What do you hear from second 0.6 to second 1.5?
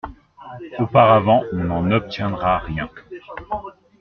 Auparavant